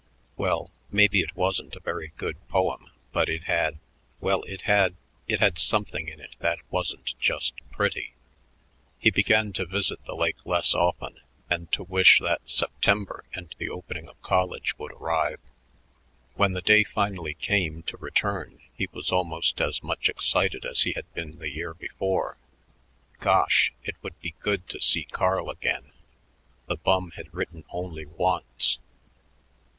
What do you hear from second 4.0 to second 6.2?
well, it had it had something in